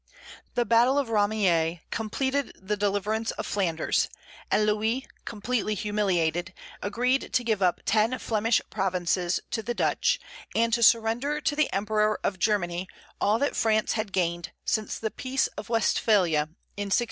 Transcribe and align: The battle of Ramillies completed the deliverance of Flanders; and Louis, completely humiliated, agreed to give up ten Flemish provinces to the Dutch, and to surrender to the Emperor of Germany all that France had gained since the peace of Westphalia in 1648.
The 0.55 0.65
battle 0.65 0.97
of 0.97 1.09
Ramillies 1.09 1.81
completed 1.91 2.53
the 2.59 2.75
deliverance 2.75 3.29
of 3.33 3.45
Flanders; 3.45 4.09
and 4.49 4.65
Louis, 4.65 5.05
completely 5.25 5.75
humiliated, 5.75 6.55
agreed 6.81 7.31
to 7.31 7.43
give 7.43 7.61
up 7.61 7.81
ten 7.85 8.17
Flemish 8.17 8.61
provinces 8.71 9.39
to 9.51 9.61
the 9.61 9.75
Dutch, 9.75 10.19
and 10.55 10.73
to 10.73 10.81
surrender 10.81 11.39
to 11.41 11.55
the 11.55 11.71
Emperor 11.71 12.19
of 12.23 12.39
Germany 12.39 12.87
all 13.19 13.37
that 13.37 13.55
France 13.55 13.91
had 13.93 14.11
gained 14.11 14.51
since 14.65 14.97
the 14.97 15.11
peace 15.11 15.45
of 15.55 15.69
Westphalia 15.69 16.49
in 16.75 16.87
1648. 16.87 16.99